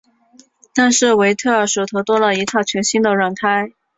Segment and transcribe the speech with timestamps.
[0.73, 3.71] 但是维特尔手头多了一套全新的软胎。